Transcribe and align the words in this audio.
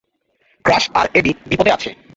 Crash 0.65 0.85
আর 0.93 1.07
Eddie 1.13 1.31
বিপদে 1.49 1.71
আছে। 1.73 1.89